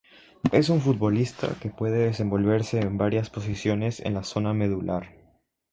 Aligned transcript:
Es 0.51 0.69
un 0.69 0.81
futbolista 0.81 1.49
que 1.61 1.69
puede 1.69 2.07
desenvolverse 2.07 2.79
en 2.79 2.97
varias 2.97 3.29
posiciones 3.29 3.99
en 3.99 4.15
la 4.15 4.23
zona 4.23 4.51
medular. 4.51 5.11